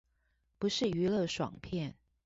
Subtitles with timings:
[0.57, 1.93] 不是娛樂爽片